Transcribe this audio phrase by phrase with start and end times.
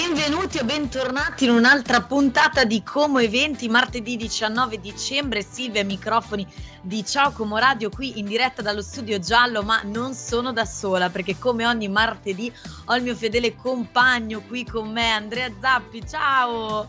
[0.00, 6.46] Benvenuti o bentornati in un'altra puntata di Como Eventi, martedì 19 dicembre, Silvia microfoni
[6.82, 11.10] di Ciao Como Radio qui in diretta dallo studio giallo, ma non sono da sola
[11.10, 12.50] perché come ogni martedì
[12.84, 16.88] ho il mio fedele compagno qui con me, Andrea Zappi, ciao!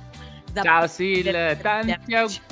[0.53, 2.48] Zappi, ciao Sil, tanti auguri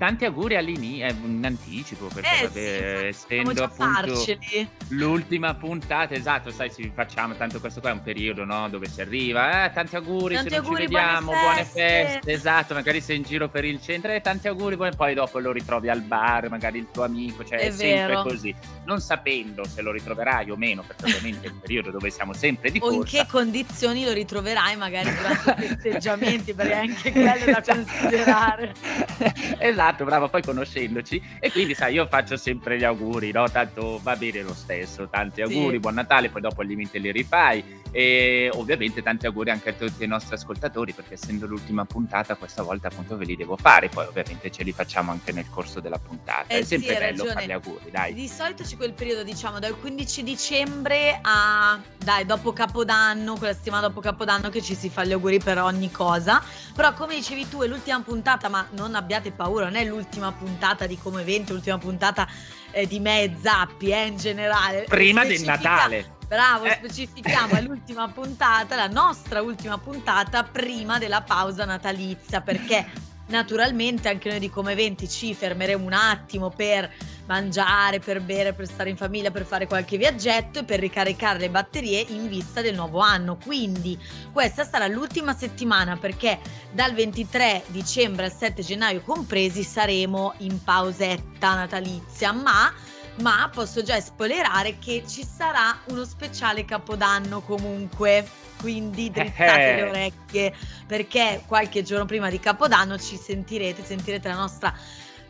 [0.00, 4.68] tanti auguri all'inizio, eh, in anticipo, perché eh, vabbè, sì, essendo appunto farceli.
[4.88, 9.02] l'ultima puntata, esatto, sai, ci facciamo, tanto questo qua è un periodo, no, dove si
[9.02, 12.08] arriva, eh, tanti auguri, tanti se auguri, non ci vediamo, buone buone feste.
[12.12, 12.32] feste.
[12.32, 14.96] esatto, magari sei in giro per il centro, eh, tanti auguri, buone...
[14.96, 18.54] poi dopo lo ritrovi al bar, magari il tuo amico, cioè è, È sempre così,
[18.86, 22.70] non sapendo se lo ritroverai o meno, perché ovviamente è un periodo dove siamo sempre
[22.70, 23.18] di O in corsa.
[23.18, 28.72] che condizioni lo ritroverai magari durante i festeggiamenti, perché anche quello è da considerare.
[29.60, 31.20] esatto, bravo, poi conoscendoci.
[31.40, 33.48] E quindi, sai, io faccio sempre gli auguri, no?
[33.50, 35.08] Tanto va bene lo stesso.
[35.08, 35.78] Tanti auguri, Sì.
[35.80, 37.78] buon Natale, poi dopo al limite li rifai.
[37.92, 42.62] E ovviamente tanti auguri anche a tutti i nostri ascoltatori, perché essendo l'ultima puntata, questa
[42.62, 43.88] volta appunto ve li devo fare.
[43.88, 46.46] Poi ovviamente ce li facciamo anche nel corso della puntata.
[46.48, 47.32] Eh è sì, sempre hai bello ragione.
[47.32, 48.14] fare gli auguri, dai.
[48.14, 53.88] Di solito c'è quel periodo, diciamo, dal 15 dicembre a, dai, dopo Capodanno, quella settimana
[53.88, 56.42] dopo Capodanno che ci si fa gli auguri per ogni cosa.
[56.74, 60.86] Però come dicevi tu è l'ultima puntata, ma non abbiate paura, non è l'ultima puntata
[60.86, 62.28] di Come Evento, l'ultima puntata
[62.70, 64.84] eh, di me e Zappi, eh, in generale.
[64.88, 66.18] Prima del Natale.
[66.30, 66.78] Bravo, Eh.
[66.80, 72.86] specifichiamo, è l'ultima puntata, la nostra ultima puntata prima della pausa natalizia, perché
[73.26, 76.88] naturalmente anche noi di Come Eventi ci fermeremo un attimo per
[77.26, 81.50] mangiare, per bere, per stare in famiglia, per fare qualche viaggetto e per ricaricare le
[81.50, 83.36] batterie in vista del nuovo anno.
[83.36, 83.98] Quindi
[84.30, 86.38] questa sarà l'ultima settimana perché
[86.70, 92.72] dal 23 dicembre al 7 gennaio compresi saremo in pausetta natalizia, ma
[93.16, 98.28] ma posso già spoilerare che ci sarà uno speciale capodanno comunque.
[98.60, 99.74] Quindi drizzate Eh.
[99.76, 100.54] le orecchie
[100.86, 104.74] perché qualche giorno prima di Capodanno ci sentirete, sentirete la nostra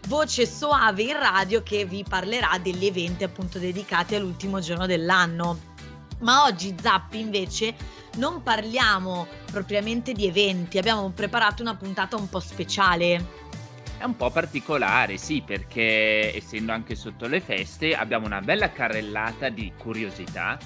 [0.08, 5.58] voce soave in radio che vi parlerà degli eventi appunto dedicati all'ultimo giorno dell'anno.
[6.20, 7.74] Ma oggi Zappi invece
[8.16, 13.39] non parliamo propriamente di eventi, abbiamo preparato una puntata un po' speciale.
[14.00, 19.50] È un po' particolare, sì, perché essendo anche sotto le feste abbiamo una bella carrellata
[19.50, 20.58] di curiosità.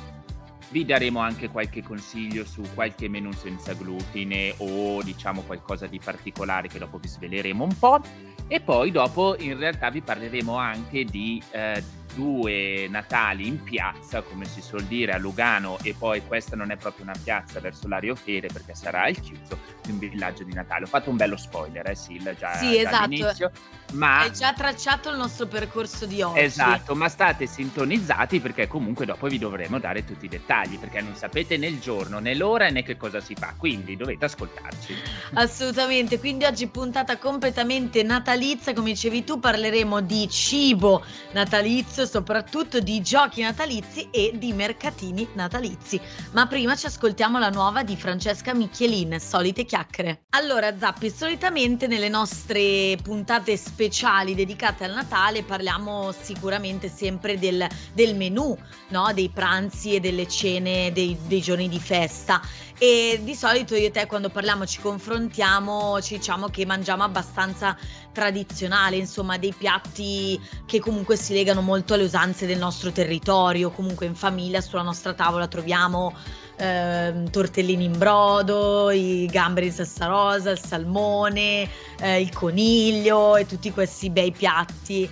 [0.69, 6.69] Vi daremo anche qualche consiglio su qualche menù senza glutine o diciamo qualcosa di particolare
[6.69, 8.01] che dopo vi sveleremo un po'.
[8.47, 11.83] E poi dopo in realtà vi parleremo anche di eh,
[12.15, 16.77] due Natali in piazza, come si suol dire, a Lugano e poi questa non è
[16.77, 20.85] proprio una piazza verso l'Ario Fere perché sarà al chiuso di un villaggio di Natale.
[20.85, 22.97] Ho fatto un bello spoiler, eh Sil, già, Sì, già esatto.
[23.05, 23.51] all'inizio,
[23.93, 24.21] ma...
[24.21, 26.41] Hai già tracciato il nostro percorso di oggi.
[26.41, 31.15] Esatto, ma state sintonizzati perché comunque dopo vi dovremo dare tutti i dettagli, perché non
[31.15, 34.95] sapete né il giorno, né l'ora né che cosa si fa, quindi dovete ascoltarci.
[35.35, 43.01] Assolutamente, quindi oggi puntata completamente natalizia, come dicevi tu parleremo di cibo natalizio, soprattutto di
[43.01, 46.01] giochi natalizi e di mercatini natalizi.
[46.33, 50.25] Ma prima ci ascoltiamo la nuova di Francesca Michelin, Solite chiacchiere.
[50.31, 58.17] Allora Zappi, solitamente nelle nostre puntate speciali dedicate al Natale parliamo sicuramente sempre del, del
[58.17, 58.57] menù,
[58.89, 59.13] no?
[59.15, 62.41] dei pranzi e delle cene dei, dei giorni di festa
[62.79, 67.77] e di solito io e te quando parliamo ci confrontiamo ci diciamo che mangiamo abbastanza
[68.15, 73.71] tradizionale insomma dei piatti che comunque si legano molto alle usanze del nostro territorio.
[73.71, 76.15] Comunque in famiglia sulla nostra tavola troviamo
[76.57, 81.69] ehm, tortellini in brodo i gamberi in salsa rosa il salmone
[82.01, 85.11] eh, il coniglio e tutti questi bei piatti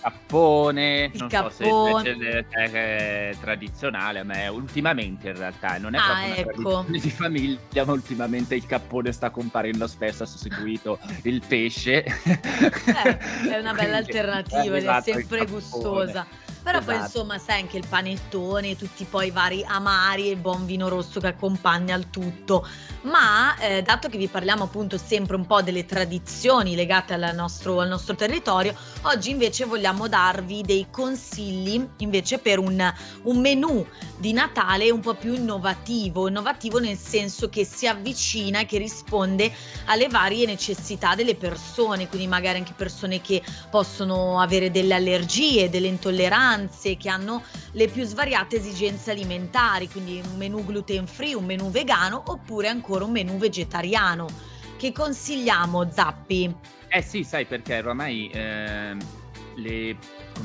[0.00, 1.52] Cappone, Il non cappone.
[1.52, 2.70] so se invece è,
[3.30, 6.84] è tradizionale, a me ultimamente in realtà non è Ah, ecco.
[6.88, 12.02] di famiglia, ma ultimamente il cappone sta comparendo spesso, ha sostituito il pesce.
[12.04, 13.18] Eh,
[13.48, 16.26] è una bella Quindi alternativa ed è arrivato il sempre gustosa.
[16.62, 17.18] Però poi Esatto.
[17.18, 21.18] insomma sai anche il panettone, tutti poi i vari amari e il buon vino rosso
[21.18, 22.66] che accompagna il tutto.
[23.02, 27.80] Ma eh, dato che vi parliamo appunto sempre un po' delle tradizioni legate al nostro,
[27.80, 32.92] al nostro territorio, oggi invece vogliamo darvi dei consigli invece per un,
[33.22, 33.86] un menù
[34.18, 39.50] di Natale un po' più innovativo, innovativo nel senso che si avvicina e che risponde
[39.86, 45.86] alle varie necessità delle persone, quindi magari anche persone che possono avere delle allergie, delle
[45.86, 47.42] intolleranze intolleranze, che hanno
[47.72, 53.04] le più svariate esigenze alimentari, quindi un menù gluten free, un menù vegano oppure ancora
[53.04, 54.26] un menù vegetariano.
[54.76, 56.54] Che consigliamo, Zappi?
[56.88, 58.96] Eh sì, sai perché ormai eh,
[59.56, 59.96] le,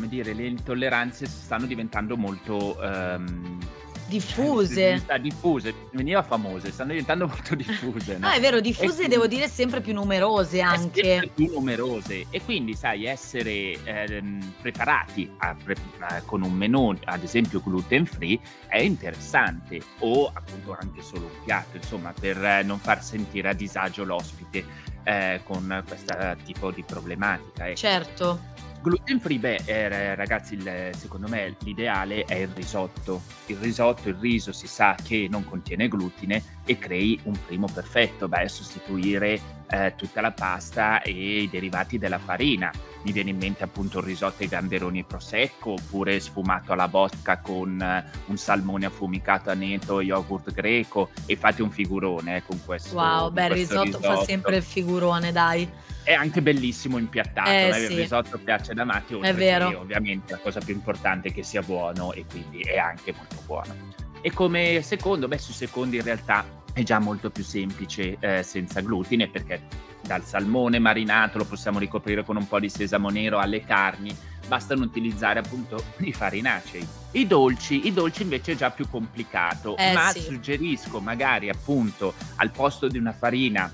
[0.07, 2.79] dire, le intolleranze stanno diventando molto...
[2.81, 5.03] Ehm, Diffuse.
[5.19, 8.17] diffuse, veniva famose, stanno diventando molto diffuse.
[8.17, 11.03] No, no è vero, diffuse e devo dire sempre più numerose anche.
[11.03, 15.55] Sempre più numerose e quindi sai essere ehm, preparati a,
[15.99, 21.43] a, con un menù ad esempio gluten free è interessante o appunto anche solo un
[21.43, 26.13] piatto insomma per eh, non far sentire a disagio l'ospite eh, con questo
[26.43, 27.67] tipo di problematica.
[27.67, 27.77] Ecco.
[27.77, 28.53] Certo.
[28.81, 33.21] Gluten free, beh, eh, ragazzi, il, secondo me l'ideale è il risotto.
[33.47, 38.27] Il risotto, il riso si sa che non contiene glutine e crei un primo perfetto.
[38.27, 42.71] Beh, sostituire eh, tutta la pasta e i derivati della farina.
[43.03, 47.77] Mi viene in mente appunto il risotto ai gamberoni prosecco oppure sfumato alla vodka con
[47.79, 52.95] uh, un salmone affumicato a neto, yogurt greco e fate un figurone eh, con questo.
[52.95, 55.69] Wow, beh, il risotto, risotto fa sempre il figurone, dai
[56.05, 57.49] è anche bellissimo impiattato.
[57.49, 57.91] Eh, sì.
[57.91, 59.69] Il risotto piace da matti, oltre è vero.
[59.69, 63.37] che ovviamente la cosa più importante è che sia buono e quindi è anche molto
[63.45, 63.75] buono.
[64.21, 66.45] E come secondo, beh, su secondi in realtà
[66.75, 69.61] è già molto più semplice eh, senza glutine perché
[70.05, 74.13] dal salmone marinato lo possiamo ricoprire con un po' di sesamo nero alle carni,
[74.45, 76.85] bastano utilizzare appunto i farinacei.
[77.11, 80.19] I dolci, i dolci invece è già più complicato, eh, ma sì.
[80.19, 83.71] suggerisco magari appunto al posto di una farina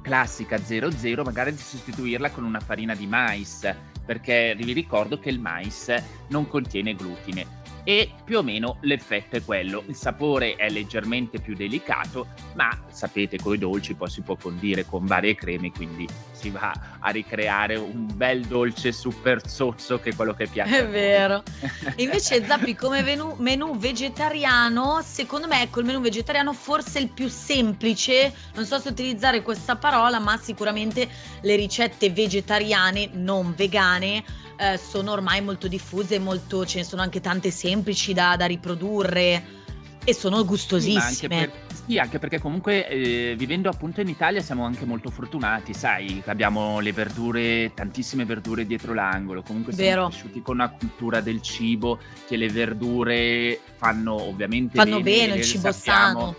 [0.00, 3.70] classica 00 magari di sostituirla con una farina di mais
[4.06, 5.94] perché vi ricordo che il mais
[6.28, 9.82] non contiene glutine e più o meno l'effetto è quello.
[9.86, 14.84] Il sapore è leggermente più delicato, ma sapete con i dolci poi si può condire
[14.84, 20.14] con varie creme, quindi si va a ricreare un bel dolce super sozzo che è
[20.14, 20.78] quello che piace.
[20.78, 21.42] È vero.
[21.96, 27.28] Invece Zappi come menù, menù, vegetariano, secondo me ecco il menù vegetariano forse il più
[27.28, 31.08] semplice, non so se utilizzare questa parola, ma sicuramente
[31.42, 34.24] le ricette vegetariane non vegane
[34.60, 39.58] eh, sono ormai molto diffuse, molto, ce ne sono anche tante semplici da, da riprodurre
[40.04, 41.00] e sono gustosissime.
[41.10, 41.52] Sì, anche, per,
[41.86, 46.80] sì, anche perché comunque eh, vivendo appunto in Italia siamo anche molto fortunati, sai, abbiamo
[46.80, 50.08] le verdure, tantissime verdure dietro l'angolo, comunque siamo Vero.
[50.08, 55.44] cresciuti con una cultura del cibo che le verdure fanno ovviamente fanno bene, bene il
[55.44, 56.36] cibo sappiamo, sano.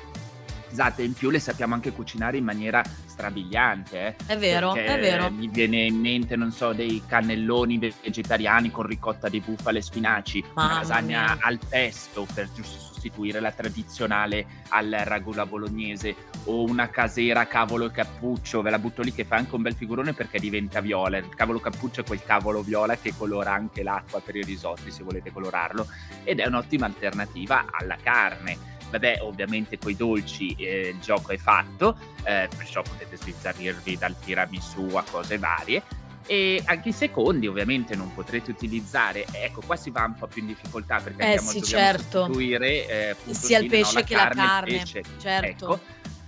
[0.71, 4.07] Esatto, in più le sappiamo anche cucinare in maniera strabiliante.
[4.07, 4.33] Eh?
[4.33, 5.29] È vero, è vero.
[5.29, 10.43] Mi viene in mente, non so, dei cannelloni vegetariani con ricotta di bufala e spinaci,
[10.53, 11.37] Mamma una lasagna mia.
[11.41, 16.15] al pesto per giusto sostituire la tradizionale al ragù bolognese
[16.45, 19.73] o una casera cavolo e cappuccio, ve la butto lì che fa anche un bel
[19.73, 21.17] figurone perché diventa viola.
[21.17, 25.03] Il cavolo cappuccio è quel cavolo viola che colora anche l'acqua per i risotti se
[25.03, 25.87] volete colorarlo
[26.23, 31.37] ed è un'ottima alternativa alla carne Vabbè, ovviamente con i dolci eh, il gioco è
[31.37, 35.81] fatto, eh, perciò potete sbizzarrirvi dal tiramisù a cose varie.
[36.27, 40.41] E anche i secondi ovviamente non potrete utilizzare, ecco qua si va un po' più
[40.41, 42.25] in difficoltà perché eh sì, certo.
[42.25, 45.03] sostituire eh, sia il pesce no, che carne, la carne, pesce.
[45.19, 45.47] certo.
[45.47, 45.79] Ecco,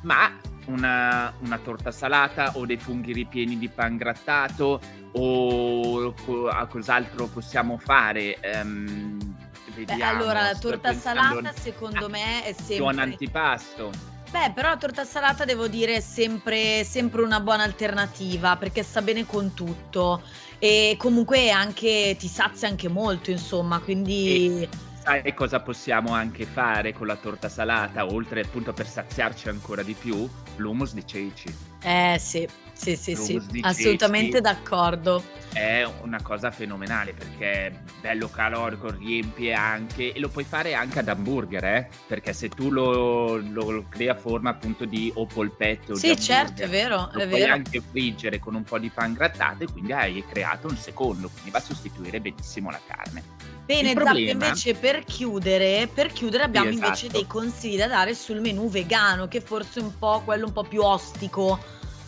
[0.01, 0.31] ma
[0.65, 4.81] una, una, torta salata o dei funghi ripieni di pan grattato
[5.11, 8.39] o co- cos'altro possiamo fare?
[8.61, 9.32] Um,
[9.75, 12.77] Vediamo, Beh, allora la torta salata secondo me è sempre...
[12.77, 13.91] Buon antipasto.
[14.29, 19.01] Beh, però la torta salata devo dire è sempre, sempre una buona alternativa perché sta
[19.01, 20.23] bene con tutto
[20.57, 24.61] e comunque anche ti sazia anche molto, insomma, quindi...
[24.61, 24.69] E
[25.03, 29.93] sai cosa possiamo anche fare con la torta salata, oltre appunto per saziarci ancora di
[29.93, 30.27] più?
[30.55, 31.53] L'humus di ceci.
[31.81, 35.21] Eh sì, sì, sì, sì, assolutamente d'accordo.
[35.51, 40.99] È una cosa fenomenale perché è bello calorico, riempie anche e lo puoi fare anche
[40.99, 41.89] ad hamburger, eh?
[42.07, 46.61] perché se tu lo, lo crei a forma appunto di o polpette o Sì, certo,
[46.63, 47.53] è vero, lo è puoi vero.
[47.53, 51.51] anche friggere con un po' di pan grattato e quindi hai creato un secondo, quindi
[51.51, 53.23] va a sostituire benissimo la carne.
[53.65, 53.93] Bene.
[53.93, 56.87] Zappi, invece per chiudere, per chiudere abbiamo sì, esatto.
[56.87, 60.51] invece dei consigli da dare sul menù vegano, che forse è un po' quello un
[60.51, 61.59] po' più ostico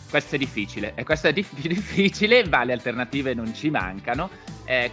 [0.08, 4.30] questo è difficile, e questo è dif- difficile, ma le alternative non ci mancano.
[4.64, 4.90] Eh,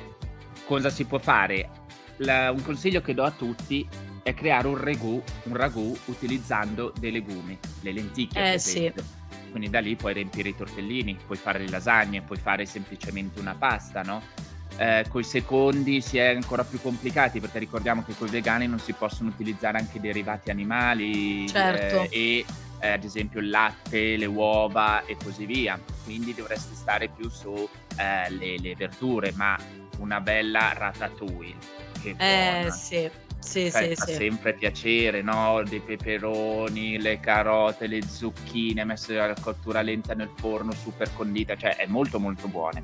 [0.65, 1.69] cosa si può fare?
[2.17, 3.87] La, un consiglio che do a tutti
[4.23, 8.59] è creare un ragù, un ragù utilizzando dei legumi, le lenticchie eh.
[8.59, 8.91] Sì.
[9.51, 13.53] Quindi da lì puoi riempire i tortellini, puoi fare le lasagne, puoi fare semplicemente una
[13.53, 14.21] pasta, no?
[14.77, 18.67] Eh, con i secondi si è ancora più complicati perché ricordiamo che con i vegani
[18.67, 22.01] non si possono utilizzare anche derivati animali certo.
[22.09, 22.45] eh, e
[22.79, 25.79] eh, ad esempio il latte, le uova e così via.
[26.03, 29.57] Quindi dovresti stare più su eh, verdure, ma
[29.99, 31.55] una bella ratatouille
[32.01, 32.69] che Eh buona.
[32.71, 34.13] sì, sì, Cioè, sì, fa sì.
[34.15, 35.61] sempre piacere, no?
[35.63, 41.75] Dei peperoni, le carote, le zucchine messe alla cottura lenta nel forno, super condita, cioè
[41.77, 42.83] è molto molto buone.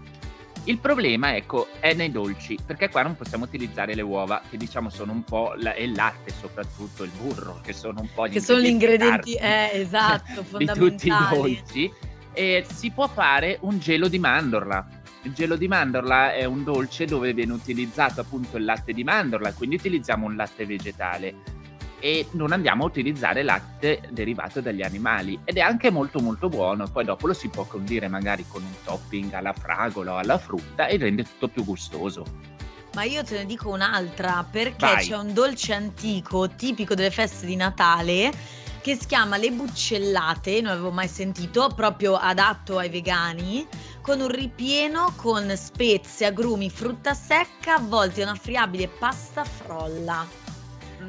[0.69, 4.91] Il problema, ecco, è nei dolci, perché qua non possiamo utilizzare le uova, che diciamo
[4.91, 8.33] sono un po' la- e il latte soprattutto, il burro, che sono un po' gli
[8.33, 11.35] Che sono gli ingredienti, eh, esatto, di tutti i fondamentali.
[11.35, 11.91] dolci.
[12.33, 14.88] E si può fare un gelo di mandorla.
[15.23, 19.53] Il gelo di mandorla è un dolce dove viene utilizzato appunto il latte di mandorla,
[19.53, 21.33] quindi utilizziamo un latte vegetale
[22.00, 26.88] e non andiamo a utilizzare latte derivato dagli animali ed è anche molto molto buono.
[26.88, 30.88] Poi dopo lo si può condire magari con un topping alla fragola o alla frutta
[30.88, 32.25] e rende tutto più gustoso.
[32.94, 35.06] Ma io te ne dico un'altra perché Vai.
[35.08, 38.32] c'è un dolce antico tipico delle feste di Natale
[38.82, 43.68] che si chiama le buccellate, non avevo mai sentito, proprio adatto ai vegani,
[44.01, 50.38] con un ripieno con spezie, agrumi, frutta secca avvolti in una friabile pasta frolla.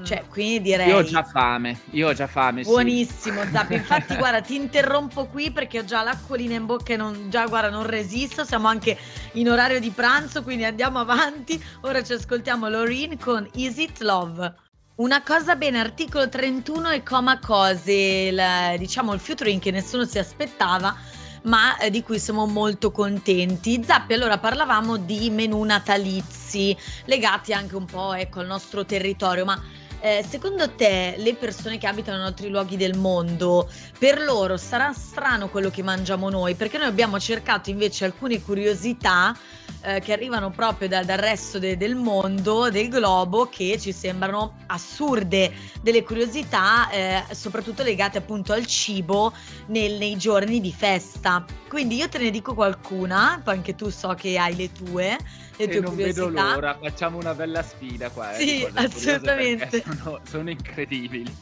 [0.03, 2.65] Cioè, quindi direi Io ho già fame, io ho già fame.
[2.65, 2.71] sì.
[2.71, 7.29] Buonissimo Zappi, infatti guarda ti interrompo qui perché ho già l'acquolina in bocca e non,
[7.29, 8.97] già guarda non resisto, siamo anche
[9.33, 14.55] in orario di pranzo quindi andiamo avanti, ora ci ascoltiamo Loreen con Is It Love.
[14.97, 20.19] Una cosa bene, articolo 31 e coma cose, il, diciamo il featuring che nessuno si
[20.19, 20.95] aspettava
[21.43, 23.83] ma eh, di cui siamo molto contenti.
[23.83, 29.61] Zappi, allora parlavamo di menù natalizi legati anche un po' ecco, al nostro territorio, ma
[30.01, 34.93] eh, secondo te le persone che abitano in altri luoghi del mondo, per loro sarà
[34.93, 36.55] strano quello che mangiamo noi?
[36.55, 39.37] Perché noi abbiamo cercato invece alcune curiosità
[39.83, 44.57] eh, che arrivano proprio da- dal resto de- del mondo, del globo, che ci sembrano
[44.67, 49.33] assurde, delle curiosità eh, soprattutto legate appunto al cibo
[49.67, 51.45] nel- nei giorni di festa.
[51.69, 55.17] Quindi io te ne dico qualcuna, poi anche tu so che hai le tue,
[55.61, 56.31] le E tue non vedo curiosità.
[56.31, 58.37] l'ora, facciamo una bella sfida qua.
[58.37, 59.83] eh, Sì, curiose, assolutamente.
[59.85, 61.37] Sono, sono incredibili.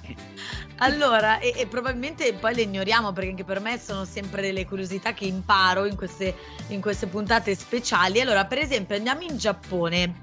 [0.76, 5.12] Allora, e, e probabilmente poi le ignoriamo perché anche per me sono sempre delle curiosità
[5.12, 6.36] che imparo in queste,
[6.68, 8.20] in queste puntate speciali.
[8.20, 10.22] Allora, per esempio, andiamo in Giappone.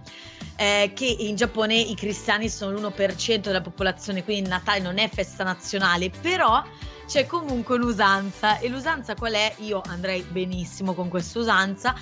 [0.57, 5.09] eh, che in Giappone i cristiani sono l'1% della popolazione, quindi il Natale non è
[5.09, 6.63] festa nazionale, però
[7.05, 9.53] c'è comunque un'usanza e l'usanza qual è?
[9.59, 11.93] Io andrei benissimo con questa usanza,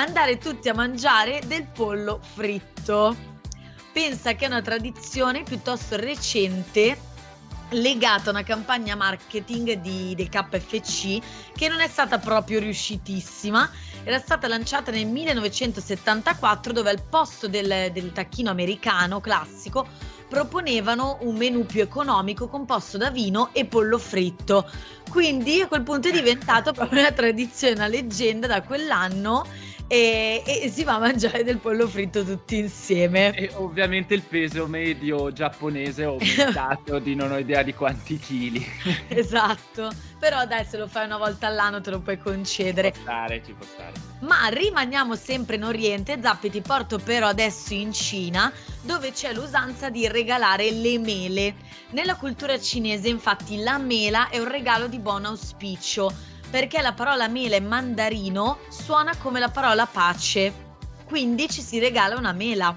[0.00, 3.16] andare tutti a mangiare del pollo fritto.
[3.92, 7.06] Pensa che è una tradizione piuttosto recente
[7.70, 11.18] legata a una campagna marketing di- del KFC
[11.54, 13.68] che non è stata proprio riuscitissima.
[14.04, 19.86] Era stata lanciata nel 1974 dove al posto del, del tacchino americano classico
[20.28, 24.70] proponevano un menù più economico composto da vino e pollo fritto.
[25.10, 29.46] Quindi a quel punto è diventato proprio una tradizione, una leggenda da quell'anno
[29.88, 33.34] e, e si va a mangiare del pollo fritto tutti insieme.
[33.34, 38.64] E ovviamente il peso medio giapponese è aumentato di non ho idea di quanti chili.
[39.08, 42.90] Esatto, però dai se lo fai una volta all'anno te lo puoi Ci concedere.
[42.92, 43.92] può stare, ci può stare.
[44.20, 48.52] Ma rimaniamo sempre in Oriente, Zappi ti porto però adesso in Cina
[48.82, 51.54] dove c'è l'usanza di regalare le mele.
[51.90, 56.12] Nella cultura cinese infatti la mela è un regalo di buon auspicio
[56.50, 60.52] perché la parola mela in mandarino suona come la parola pace,
[61.04, 62.76] quindi ci si regala una mela.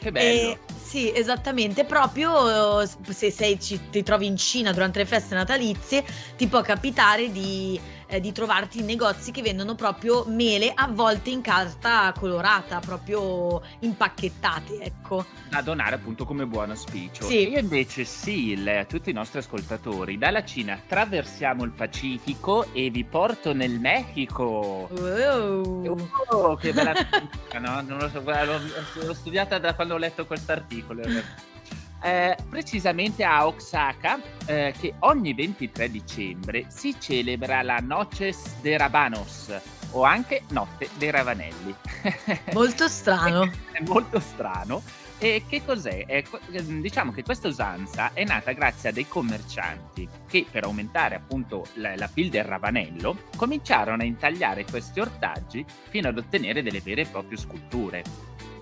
[0.00, 0.50] Che bello.
[0.50, 5.34] Eh, sì, esattamente, proprio eh, se sei, ci- ti trovi in Cina durante le feste
[5.34, 6.04] natalizie,
[6.36, 7.78] ti può capitare di,
[8.08, 14.80] eh, di trovarti in negozi che vendono proprio mele avvolte in carta colorata, proprio impacchettate,
[14.80, 15.24] ecco.
[15.50, 17.24] Da donare appunto come buon auspicio.
[17.24, 17.50] Sì.
[17.50, 23.04] Io invece Sil, a tutti i nostri ascoltatori, dalla Cina attraversiamo il Pacifico e vi
[23.04, 24.88] porto nel Messico.
[24.90, 26.08] Wow.
[26.28, 26.92] Oh, che bella
[27.60, 27.80] no?
[27.82, 28.60] Non lo so, l'ho,
[29.04, 31.02] l'ho studiata da quando ho letto quest'articolo.
[31.02, 31.56] in realtà.
[32.00, 39.60] Eh, precisamente a Oaxaca, eh, che ogni 23 dicembre si celebra la Noches de Rabanos
[39.92, 41.74] o anche Notte dei Ravanelli.
[42.52, 43.50] Molto strano.
[43.72, 44.82] è molto strano.
[45.20, 46.06] E che cos'è?
[46.06, 46.22] È
[46.80, 51.96] diciamo che questa usanza è nata grazie a dei commercianti che per aumentare appunto la,
[51.96, 57.06] la PIL del ravanello cominciarono a intagliare questi ortaggi fino ad ottenere delle vere e
[57.06, 58.04] proprie sculture.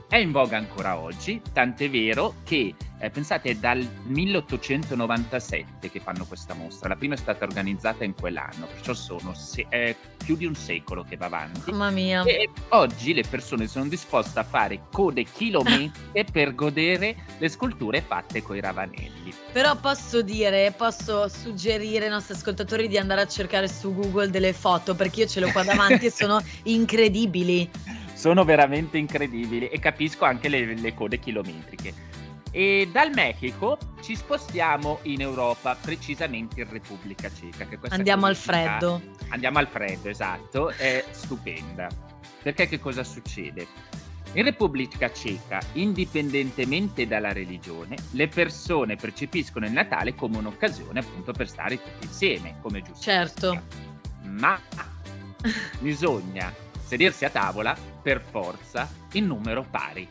[0.08, 6.24] È in voga ancora oggi, tant'è vero che eh, pensate è dal 1897 che fanno
[6.26, 6.88] questa mostra.
[6.88, 11.02] La prima è stata organizzata in quell'anno, perciò sono se- eh, più di un secolo
[11.02, 11.72] che va avanti.
[11.72, 12.22] Mamma mia.
[12.22, 18.42] E oggi le persone sono disposte a fare code chilometriche per godere le sculture fatte
[18.42, 19.34] coi ravanelli.
[19.52, 24.52] Però posso dire, posso suggerire ai nostri ascoltatori di andare a cercare su Google delle
[24.52, 27.68] foto perché io ce l'ho qua davanti e sono incredibili.
[28.16, 32.14] Sono veramente incredibili e capisco anche le, le code chilometriche.
[32.50, 37.68] E dal Messico ci spostiamo in Europa, precisamente in Repubblica Ceca.
[37.88, 39.02] Andiamo al freddo.
[39.28, 41.88] Andiamo al freddo, esatto, è stupenda.
[42.42, 43.66] Perché che cosa succede?
[44.32, 51.48] In Repubblica Ceca, indipendentemente dalla religione, le persone percepiscono il Natale come un'occasione appunto per
[51.48, 53.02] stare tutti insieme, come giusto.
[53.02, 53.62] Certo.
[54.22, 54.58] Ma
[55.80, 60.08] bisogna sedersi a tavola per forza in numero pari.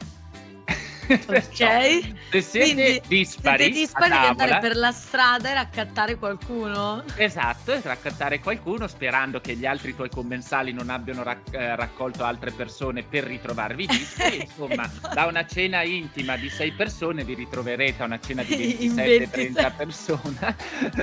[1.07, 1.43] Ok.
[2.31, 7.03] se siete Quindi, dispari, siete dispari di andare per la strada e raccattare qualcuno.
[7.15, 12.51] Esatto, raccattare qualcuno sperando che gli altri tuoi commensali non abbiano rac- eh, raccolto altre
[12.51, 14.41] persone per ritrovarvi dispari.
[14.45, 15.13] Insomma, esatto.
[15.13, 18.55] da una cena intima di sei persone vi ritroverete a una cena di
[18.91, 20.55] 27-30 persone.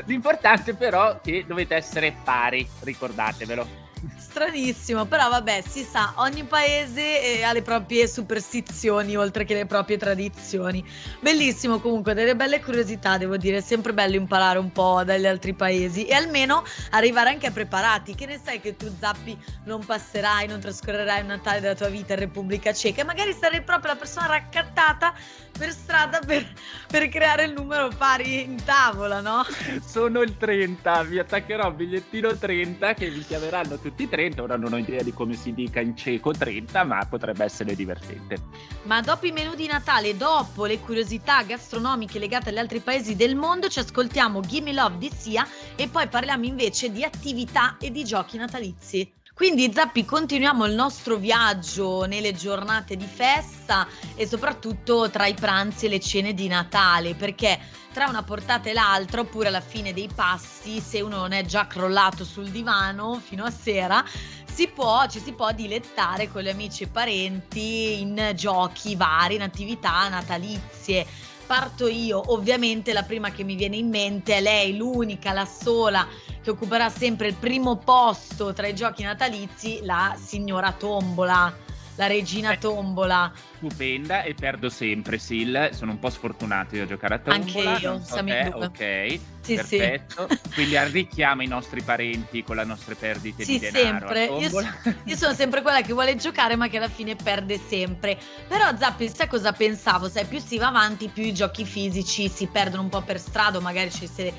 [0.07, 3.82] L'importante però è che dovete essere pari, ricordatevelo
[4.17, 9.67] stranissimo, però vabbè, si sa, ogni paese eh, ha le proprie superstizioni oltre che le
[9.67, 10.85] proprie tradizioni.
[11.21, 15.53] Bellissimo comunque, delle belle curiosità, devo dire, è sempre bello imparare un po' dagli altri
[15.55, 18.15] paesi e almeno arrivare anche preparati.
[18.15, 22.13] Che ne sai che tu Zappi non passerai, non trascorrerai un Natale della tua vita
[22.15, 25.15] in Repubblica Ceca e magari sarai proprio la persona raccattata
[25.57, 26.51] per strada per,
[26.89, 29.43] per creare il numero pari in tavola, no?
[29.85, 34.57] Sono il 30, vi attaccherò il bigliettino 30 che vi chiameranno tutti 30 30, ora
[34.57, 38.37] non ho idea di come si dica in cieco 30, ma potrebbe essere divertente.
[38.85, 43.35] Ma dopo i menù di Natale, dopo le curiosità gastronomiche legate agli altri paesi del
[43.35, 45.47] mondo, ci ascoltiamo Gimme Love di Sia
[45.77, 49.21] e poi parliamo invece di attività e di giochi natalizi.
[49.43, 55.87] Quindi Zappi continuiamo il nostro viaggio nelle giornate di festa e soprattutto tra i pranzi
[55.87, 57.59] e le cene di Natale perché
[57.93, 61.67] tra una portata e l'altra oppure alla fine dei passi se uno non è già
[61.67, 64.05] crollato sul divano fino a sera
[64.45, 69.43] si può, ci si può dilettare con gli amici e parenti in giochi vari, in
[69.43, 71.05] attività natalizie
[71.53, 76.09] parto io, ovviamente la prima che mi viene in mente è lei, l'unica, la sola
[76.43, 81.55] che occuperà sempre il primo posto tra i giochi natalizi, la signora Tombola
[81.97, 83.33] la regina eh, tombola.
[83.57, 85.71] Stupenda e perdo sempre, Sil.
[85.73, 87.71] Sono un po' sfortunato io a giocare a tombola.
[87.71, 89.21] Anche io, so te, ok.
[89.41, 90.29] Sì, perfetto.
[90.29, 90.39] Sì.
[90.55, 94.15] Quindi arricchiamo i nostri parenti con le nostre perdite sì, di denaro.
[94.15, 94.25] sempre.
[94.25, 94.51] Io,
[95.05, 98.19] io, sono sempre quella che vuole giocare, ma che alla fine perde sempre.
[98.47, 100.09] Però Zappi, sai cosa pensavo?
[100.09, 103.61] Sai, più si va avanti, più i giochi fisici si perdono un po' per strada,
[103.61, 104.33] magari ci si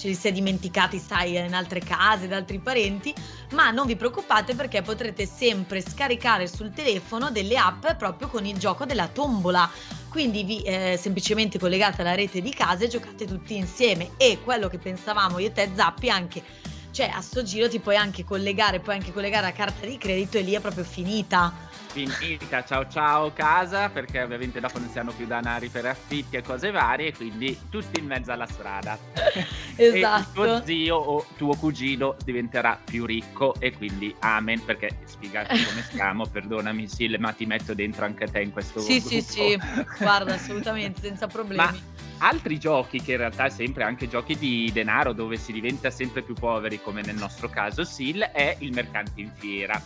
[0.00, 3.14] ce li si è dimenticati, sai, in altre case, da altri parenti,
[3.50, 8.56] ma non vi preoccupate perché potrete sempre scaricare sul telefono delle app proprio con il
[8.56, 9.68] gioco della tombola.
[10.08, 14.12] Quindi vi eh, semplicemente collegate alla rete di casa e giocate tutti insieme.
[14.16, 16.42] E quello che pensavamo io e te, Zappi, anche
[16.90, 20.38] cioè a sto giro ti puoi anche collegare, puoi anche collegare la carta di credito
[20.38, 25.12] e lì è proprio finita finita, ciao ciao casa, perché ovviamente dopo non si hanno
[25.12, 28.96] più danari per affitti e cose varie, quindi tutti in mezzo alla strada.
[29.74, 30.44] esatto.
[30.44, 35.82] E tuo zio o tuo cugino diventerà più ricco e quindi amen, perché spiegati come
[35.90, 39.08] siamo, perdonami Sil, ma ti metto dentro anche te in questo Sì, gruppo.
[39.08, 39.58] sì, sì,
[39.98, 41.56] guarda, assolutamente, senza problemi.
[41.56, 41.74] Ma
[42.20, 46.22] altri giochi che in realtà è sempre anche giochi di denaro dove si diventa sempre
[46.22, 49.80] più poveri come nel nostro caso Sil è il mercante in fiera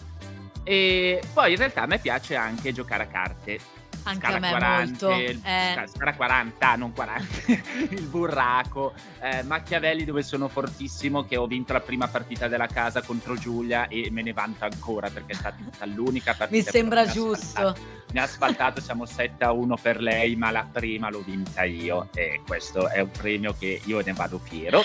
[0.64, 3.82] e poi in realtà a me piace anche giocare a carte.
[4.04, 5.10] Anche a me 40, molto.
[5.10, 5.86] Eh.
[5.86, 7.52] Scala 40, non 40.
[7.90, 8.94] il burraco.
[9.20, 13.88] Eh, Machiavelli dove sono fortissimo che ho vinto la prima partita della casa contro Giulia
[13.88, 16.56] e me ne vanto ancora perché è stata l'unica partita.
[16.56, 17.74] Mi sembra giusto.
[18.12, 22.08] Mi ha spaltato, siamo 7 a 1 per lei, ma la prima l'ho vinta io
[22.14, 24.82] e questo è un premio che io ne vado fiero.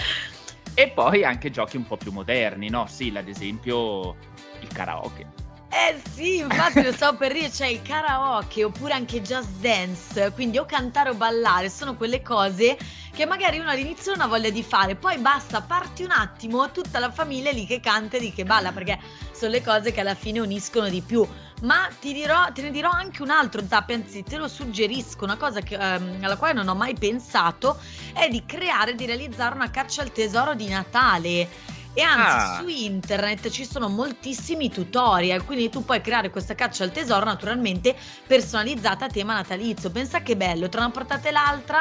[0.73, 2.87] E poi anche giochi un po' più moderni, no?
[2.87, 4.15] Sì, ad esempio
[4.61, 5.38] il karaoke.
[5.71, 10.57] Eh sì, infatti lo so per dire, c'è il karaoke oppure anche just dance, quindi
[10.57, 12.75] o cantare o ballare, sono quelle cose
[13.13, 16.97] che magari uno all'inizio non ha voglia di fare, poi basta, parti un attimo, tutta
[16.97, 18.99] la famiglia è lì che canta e lì che balla, perché
[19.31, 21.27] sono le cose che alla fine uniscono di più.
[21.61, 25.37] Ma ti dirò, te ne dirò anche un altro zap, anzi te lo suggerisco, una
[25.37, 27.77] cosa che, ehm, alla quale non ho mai pensato,
[28.13, 32.59] è di creare, di realizzare una caccia al tesoro di Natale e anzi, ah.
[32.61, 37.95] su internet ci sono moltissimi tutorial, quindi tu puoi creare questa caccia al tesoro naturalmente
[38.25, 39.89] personalizzata a tema natalizio.
[39.89, 41.79] Pensa che bello, tra una portata e l'altra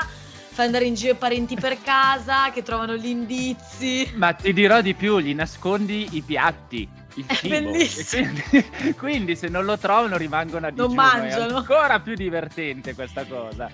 [0.59, 4.11] fai andare in giro i parenti per casa che trovano gli indizi.
[4.14, 6.88] Ma ti dirò di più, gli nascondi i piatti.
[7.14, 7.55] Il è cibo.
[7.55, 10.88] Quindi, quindi, se non lo trovano rimangono a digiuno.
[10.88, 11.55] Non mangiano.
[11.55, 13.71] È ancora più divertente questa cosa.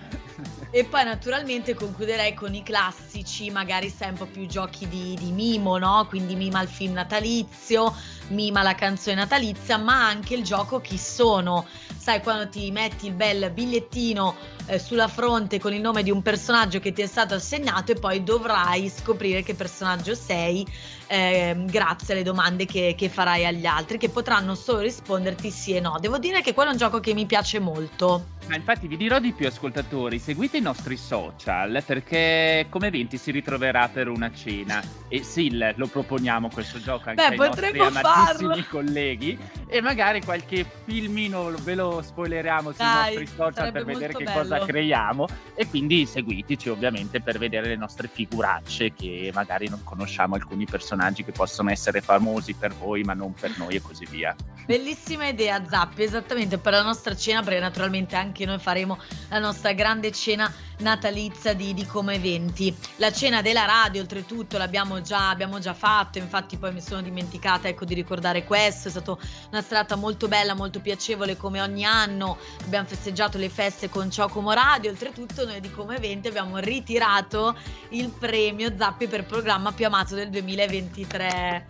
[0.76, 6.04] E poi naturalmente concluderei con i classici, magari po' più giochi di, di mimo, no?
[6.08, 7.94] Quindi mima il film natalizio,
[8.28, 11.66] mima la canzone natalizia, ma anche il gioco chi sono.
[11.96, 16.20] sai quando ti metti il bel bigliettino eh, sulla fronte con il nome di un
[16.20, 20.66] personaggio che ti è stato assegnato e poi dovrai scoprire che personaggio sei
[21.06, 25.80] eh, grazie alle domande che, che, farai agli altri che potranno solo risponderti sì e
[25.80, 25.96] no.
[26.00, 28.32] Devo dire che quello è un gioco che mi piace molto.
[28.48, 33.30] Ma infatti vi dirò di più ascoltatori, seguite i nostri social perché come eventi si
[33.30, 38.13] ritroverà per una cena e sì, lo proponiamo questo gioco anche Beh, ai nostri amatissimi
[38.14, 38.64] farlo.
[38.68, 44.24] colleghi e magari qualche filmino ve lo spoileriamo sui Dai, nostri social per vedere che
[44.24, 44.42] bello.
[44.42, 50.34] cosa creiamo e quindi seguiteci ovviamente per vedere le nostre figuracce che magari non conosciamo
[50.34, 54.34] alcuni personaggi che possono essere famosi per voi ma non per noi e così via.
[54.66, 58.98] Bellissima idea Zappi, esattamente per la nostra cena perché naturalmente anche noi faremo
[59.28, 62.74] la nostra grande cena natalizia di, di Come Eventi.
[62.96, 67.68] La cena della radio, oltretutto, l'abbiamo già, abbiamo già fatto, infatti poi mi sono dimenticata
[67.68, 69.16] ecco, di ricordare questo, è stata
[69.50, 74.28] una serata molto bella, molto piacevole come ogni anno, abbiamo festeggiato le feste con Ciao
[74.28, 77.56] Como Radio, oltretutto noi di Come Eventi abbiamo ritirato
[77.90, 81.66] il premio Zappi per programma più amato del 2023.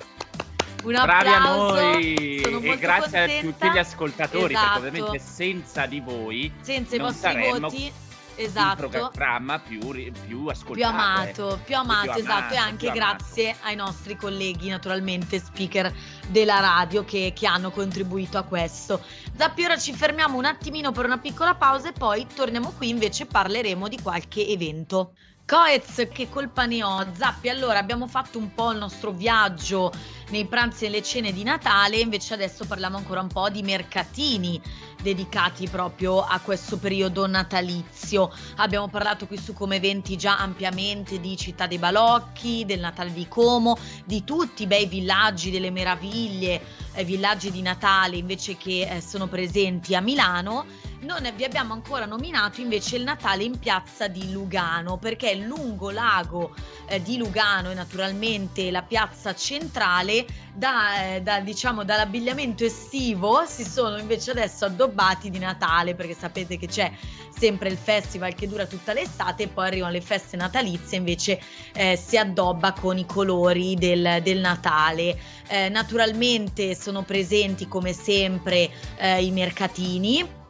[0.84, 3.38] Un Bravi a noi e grazie contenta.
[3.38, 4.80] a tutti gli ascoltatori esatto.
[4.80, 7.92] perché ovviamente senza di voi senza i vostri voti
[8.36, 8.84] esatto.
[8.84, 9.80] il programma più,
[10.26, 13.66] più ascoltato più amato, più amato, più esatto amato, e anche grazie amato.
[13.66, 15.92] ai nostri colleghi naturalmente speaker
[16.28, 19.00] della radio che, che hanno contribuito a questo
[19.36, 23.26] Zappi ora ci fermiamo un attimino per una piccola pausa e poi torniamo qui invece
[23.26, 25.12] parleremo di qualche evento
[25.46, 27.06] Coez, che colpa ne ho?
[27.12, 29.92] Zappi, allora abbiamo fatto un po' il nostro viaggio
[30.30, 34.58] nei pranzi e le cene di Natale, invece adesso parliamo ancora un po' di mercatini
[35.04, 38.32] dedicati proprio a questo periodo natalizio.
[38.56, 43.28] Abbiamo parlato qui su come eventi già ampiamente di Città dei Balocchi, del Natale di
[43.28, 46.60] Como, di tutti i bei villaggi delle meraviglie,
[46.94, 50.64] eh, villaggi di Natale invece che eh, sono presenti a Milano
[51.04, 56.54] non vi abbiamo ancora nominato invece il Natale in piazza di Lugano, perché lungo lago
[56.86, 63.64] eh, di Lugano e naturalmente la piazza centrale, da, eh, da, diciamo, dall'abbigliamento estivo si
[63.64, 66.90] sono invece adesso addobbati di Natale, perché sapete che c'è
[67.36, 71.40] sempre il festival che dura tutta l'estate e poi arrivano le feste natalizie, invece
[71.74, 75.18] eh, si addobba con i colori del, del Natale.
[75.48, 80.42] Eh, naturalmente sono presenti come sempre eh, i mercatini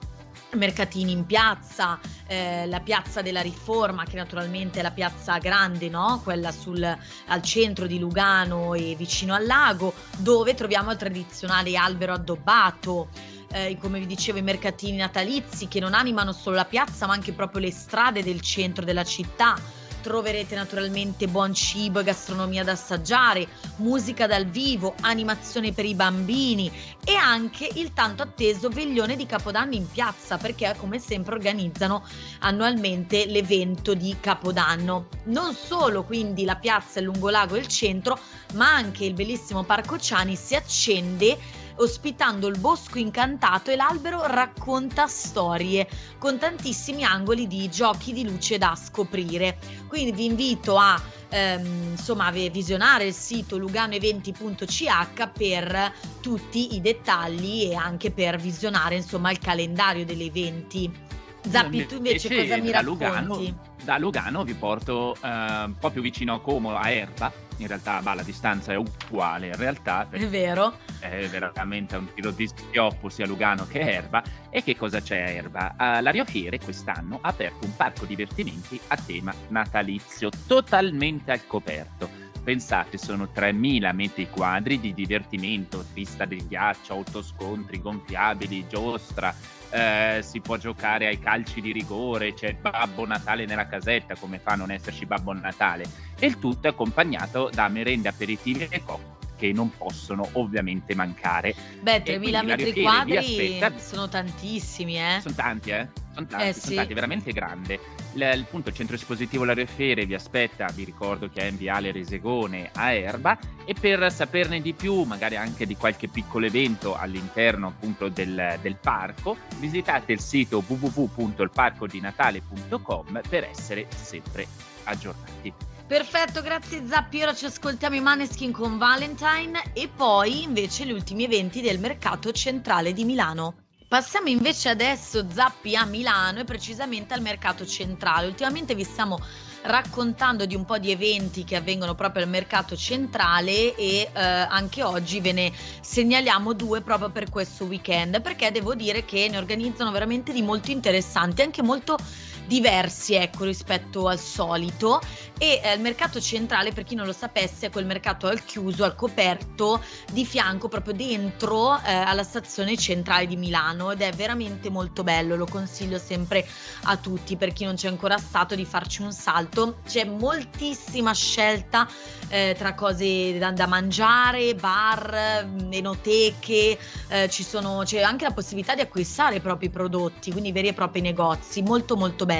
[0.55, 6.21] mercatini in piazza, eh, la piazza della Riforma, che naturalmente è la piazza grande, no?
[6.23, 12.14] quella sul, al centro di Lugano e vicino al lago, dove troviamo il tradizionale albero
[12.14, 13.09] addobbato.
[13.53, 17.33] Eh, come vi dicevo, i mercatini natalizi che non animano solo la piazza, ma anche
[17.33, 19.57] proprio le strade del centro della città
[20.05, 26.71] troverete naturalmente buon cibo e gastronomia da assaggiare, musica dal vivo, animazione per i bambini
[27.03, 32.05] e anche il tanto atteso veglione di Capodanno in piazza perché come sempre organizzano
[32.40, 35.09] annualmente l'evento di Capodanno.
[35.25, 38.19] Non solo quindi la piazza, il lungolago e il centro,
[38.53, 45.06] ma anche il bellissimo Parco Ciani si accende ospitando il bosco incantato e l'albero racconta
[45.06, 49.58] storie con tantissimi angoli di giochi di luce da scoprire.
[49.88, 57.74] Quindi vi invito a ehm, insomma visionare il sito luganoeventi.ch per tutti i dettagli e
[57.74, 61.12] anche per visionare insomma il calendario degli eventi.
[61.46, 63.04] Zappi, tu invece cosa mi racconti?
[63.04, 67.67] Lugano, da Lugano vi porto eh, un po' più vicino a Como, a Erba, in
[67.67, 70.79] realtà bah, la distanza è uguale in realtà è vero.
[71.01, 74.23] è veramente un tiro di schioppo sia Lugano che Erba.
[74.51, 75.75] E che cosa c'è a Erba?
[75.79, 81.47] Uh, la Rio Fiere quest'anno ha aperto un parco divertimenti a tema natalizio totalmente al
[81.47, 82.23] coperto.
[82.45, 89.35] Pensate, sono 3.000 metri quadri di divertimento, pista del ghiaccio, autoscontri gonfiabili, giostra,
[89.74, 94.52] eh, si può giocare ai calci di rigore, c'è Babbo Natale nella casetta, come fa
[94.52, 95.84] a non esserci Babbo Natale?
[96.16, 101.54] E il tutto è accompagnato da merende, aperitivi e cocktail che non possono ovviamente mancare.
[101.80, 105.18] Beh, 3000 metri quadri sono tantissimi, eh?
[105.20, 105.88] Sono tanti, eh?
[106.14, 106.74] Sono tanti, eh, sono sì.
[106.77, 107.81] tanti, veramente grande.
[108.14, 111.57] Il, il, punto, il centro espositivo Lario Fiere vi aspetta, vi ricordo che è in
[111.57, 116.96] Viale Resegone a Erba e per saperne di più, magari anche di qualche piccolo evento
[116.96, 124.46] all'interno appunto del, del parco, visitate il sito www.ilparcodinatale.com per essere sempre
[124.85, 125.53] aggiornati.
[125.87, 127.20] Perfetto, grazie Zappi.
[127.20, 132.33] Ora ci ascoltiamo i Maneskin con Valentine e poi invece gli ultimi eventi del mercato
[132.33, 133.63] centrale di Milano.
[133.87, 138.27] Passiamo invece adesso Zappi a Milano e precisamente al mercato centrale.
[138.27, 139.20] Ultimamente vi stiamo
[139.62, 144.83] raccontando di un po' di eventi che avvengono proprio al mercato centrale e eh, anche
[144.83, 149.90] oggi ve ne segnaliamo due proprio per questo weekend perché devo dire che ne organizzano
[149.90, 151.97] veramente di molto interessanti, anche molto
[152.46, 155.00] diversi ecco, rispetto al solito.
[155.37, 158.85] E eh, il mercato centrale per chi non lo sapesse è quel mercato al chiuso,
[158.85, 163.90] al coperto di fianco proprio dentro eh, alla stazione centrale di Milano.
[163.90, 166.46] Ed è veramente molto bello, lo consiglio sempre
[166.85, 171.88] a tutti per chi non c'è ancora stato di farci un salto, c'è moltissima scelta
[172.28, 176.78] eh, tra cose da, da, mangiare, bar, enoteche,
[177.09, 180.72] eh, ci sono, c'è anche la possibilità di acquistare i propri prodotti, quindi veri e
[180.72, 182.34] propri negozi, molto molto bello.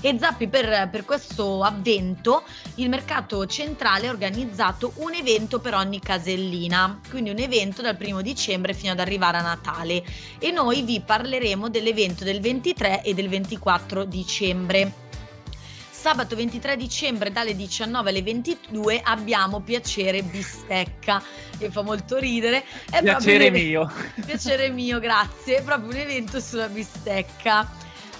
[0.00, 2.42] E Zappi per, per questo avvento
[2.76, 8.22] il mercato centrale ha organizzato un evento per ogni casellina, quindi un evento dal primo
[8.22, 10.04] dicembre fino ad arrivare a Natale
[10.38, 15.06] e noi vi parleremo dell'evento del 23 e del 24 dicembre.
[15.98, 21.20] Sabato 23 dicembre dalle 19 alle 22 abbiamo Piacere Bistecca,
[21.58, 22.64] che fa molto ridere.
[22.88, 23.90] È piacere mio.
[24.24, 25.56] Piacere mio, grazie.
[25.56, 27.68] È proprio un evento sulla bistecca.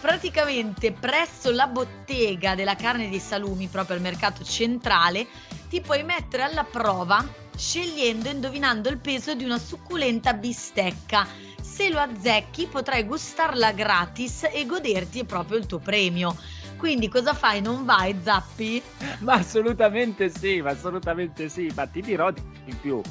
[0.00, 5.26] Praticamente presso la bottega della carne dei salumi, proprio al mercato centrale,
[5.68, 11.26] ti puoi mettere alla prova scegliendo e indovinando il peso di una succulenta bistecca.
[11.60, 16.36] Se lo azzecchi potrai gustarla gratis e goderti proprio il tuo premio.
[16.76, 17.60] Quindi cosa fai?
[17.60, 18.80] Non vai, Zappi?
[19.18, 23.02] Ma assolutamente sì, ma assolutamente sì, ma ti dirò di più.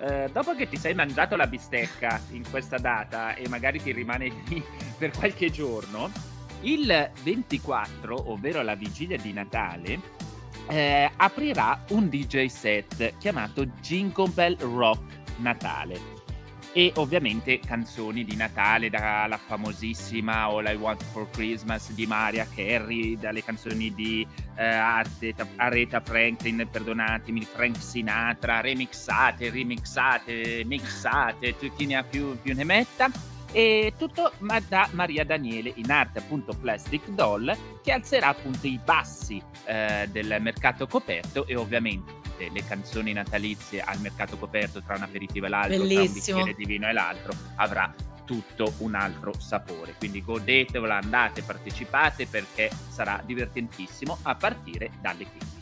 [0.00, 4.32] Eh, dopo che ti sei mangiato la bistecca in questa data e magari ti rimane
[4.48, 4.62] lì
[4.96, 6.10] per qualche giorno,
[6.62, 10.00] il 24, ovvero la vigilia di Natale,
[10.68, 15.02] eh, aprirà un DJ set chiamato Jingle Bell Rock
[15.38, 16.22] Natale.
[16.76, 23.16] E ovviamente canzoni di Natale dalla famosissima All I Want for Christmas di Maria Carey,
[23.16, 24.26] dalle canzoni di
[24.56, 32.64] eh, Aretha, Franklin, perdonatemi, Frank Sinatra, remixate, remixate, mixate, chi ne ha più, più ne
[32.64, 34.32] metta e tutto
[34.68, 40.38] da Maria Daniele in arte appunto Plastic Doll che alzerà appunto i bassi eh, del
[40.40, 45.78] mercato coperto e ovviamente le canzoni natalizie al mercato coperto tra un aperitivo e l'altro,
[45.78, 46.02] Bellissimo.
[46.02, 49.94] tra un bicchiere di vino e l'altro, avrà tutto un altro sapore.
[49.96, 55.53] Quindi godetevela, andate, partecipate perché sarà divertentissimo a partire dalle 15.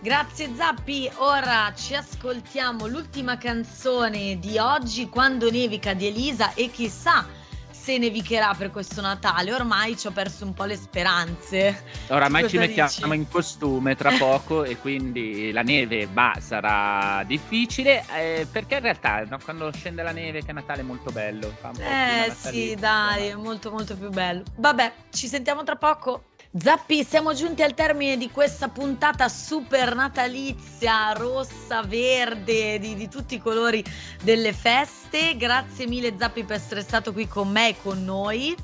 [0.00, 7.26] Grazie Zappi, ora ci ascoltiamo l'ultima canzone di oggi, Quando nevica di Elisa e chissà
[7.72, 9.52] se nevicherà per questo Natale.
[9.52, 11.82] Ormai ci ho perso un po' le speranze.
[12.08, 13.14] Oramai ci mettiamo dici?
[13.14, 19.24] in costume tra poco e quindi la neve bah, sarà difficile eh, perché in realtà
[19.24, 21.52] no, quando scende la neve che Natale è molto bello.
[21.80, 24.44] eh sì, dai, è molto molto più bello.
[24.58, 26.27] Vabbè, ci sentiamo tra poco.
[26.56, 33.34] Zappi, siamo giunti al termine di questa puntata super natalizia, rossa, verde, di, di, tutti
[33.34, 33.84] i colori
[34.22, 35.36] delle feste.
[35.36, 38.56] Grazie mille Zappi per essere stato qui con me e con noi.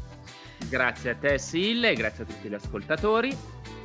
[0.67, 3.37] Grazie a te Sil e grazie a tutti gli ascoltatori.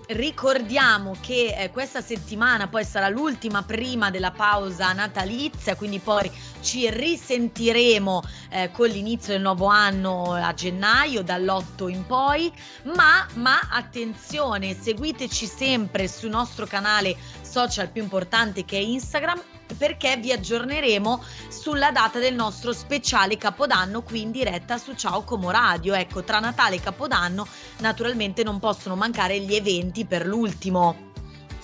[0.08, 6.90] Ricordiamo che eh, questa settimana poi sarà l'ultima prima della pausa natalizia, quindi poi ci
[6.90, 12.52] risentiremo eh, con l'inizio del nuovo anno a gennaio, dall'8 in poi,
[12.96, 19.42] ma, ma attenzione, seguiteci sempre sul nostro canale social più importante che è Instagram
[19.78, 25.52] perché vi aggiorneremo sulla data del nostro speciale Capodanno qui in diretta su Ciao Como
[25.52, 25.94] Radio.
[25.94, 27.48] Ecco, tra Natale e Capodanno
[27.80, 31.09] naturalmente non possono mancare gli eventi per l'ultimo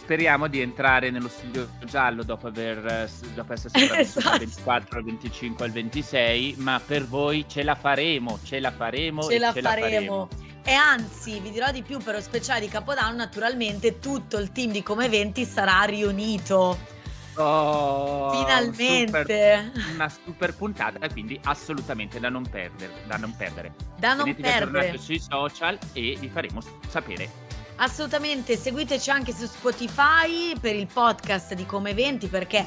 [0.05, 4.29] speriamo di entrare nello studio giallo dopo, aver, dopo essere sopravvissuti esatto.
[4.29, 9.23] dal 24 al 25 al 26, ma per voi ce la faremo, ce la faremo
[9.23, 10.19] ce, la, ce faremo.
[10.19, 10.29] la faremo.
[10.63, 14.71] E anzi, vi dirò di più, per lo speciale di Capodanno, naturalmente tutto il team
[14.71, 16.77] di Come Eventi sarà riunito.
[17.37, 19.71] Oh, Finalmente!
[19.73, 22.93] Super, una super puntata, quindi assolutamente da non perdere.
[23.07, 23.73] Da non perdere.
[23.97, 24.97] Da non perdere.
[24.99, 27.44] sui social e vi faremo sapere.
[27.77, 32.65] Assolutamente, seguiteci anche su Spotify per il podcast di Come Eventi perché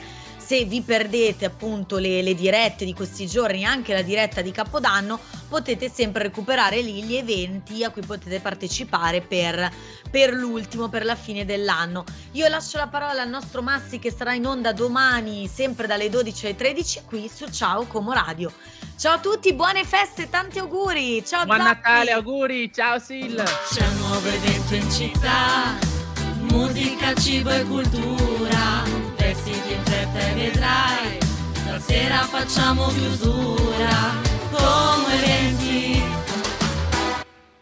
[0.49, 5.21] se vi perdete appunto le, le, dirette di questi giorni, anche la diretta di Capodanno,
[5.47, 9.71] potete sempre recuperare lì gli eventi a cui potete partecipare per,
[10.11, 12.03] per l'ultimo, per la fine dell'anno.
[12.33, 16.47] Io lascio la parola al nostro Massi che sarà in onda domani, sempre dalle 12
[16.47, 18.51] alle 13, qui su Ciao Como Radio.
[18.97, 21.23] Ciao a tutti, buone feste, tanti auguri.
[21.27, 21.75] Ciao Buon Zappi.
[21.75, 22.73] Natale, auguri.
[22.73, 23.37] Ciao Sil.
[23.37, 25.77] C'è un nuovo evento in città,
[26.51, 29.88] musica, cibo e cultura vestiti in
[30.39, 31.19] vedrai,
[31.53, 34.15] stasera facciamo chiusura,
[34.53, 35.98] come eventi